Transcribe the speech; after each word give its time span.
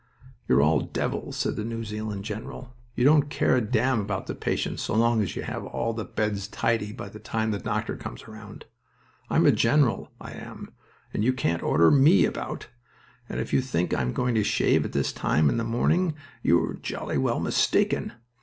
"You're 0.47 0.63
all 0.63 0.79
devils," 0.81 1.35
said 1.37 1.55
the 1.57 1.63
New 1.63 1.83
Zealand 1.83 2.25
general. 2.25 2.73
"You 2.95 3.03
don't 3.03 3.29
care 3.29 3.55
a 3.55 3.61
damn 3.61 3.99
about 3.99 4.25
the 4.25 4.33
patients 4.33 4.81
so 4.81 4.95
long 4.95 5.21
as 5.21 5.35
you 5.35 5.43
have 5.43 5.63
all 5.63 5.93
the 5.93 6.03
beds 6.03 6.47
tidy 6.47 6.91
by 6.91 7.07
the 7.07 7.19
time 7.19 7.51
the 7.51 7.59
doctor 7.59 7.95
comes 7.95 8.23
around. 8.23 8.65
I'm 9.29 9.45
a 9.45 9.51
general, 9.51 10.09
I 10.19 10.31
am, 10.31 10.71
and 11.13 11.23
you 11.23 11.33
can't 11.33 11.61
order 11.61 11.91
ME 11.91 12.25
about, 12.25 12.65
and 13.29 13.39
if 13.39 13.53
you 13.53 13.61
think 13.61 13.93
I'm 13.93 14.11
going 14.11 14.33
to 14.33 14.43
shave 14.43 14.85
at 14.85 14.93
this 14.93 15.13
time 15.13 15.49
in 15.49 15.57
the 15.57 15.63
morning 15.63 16.15
you 16.41 16.59
are 16.65 16.73
jolly 16.73 17.19
well 17.19 17.39
mistaken. 17.39 18.13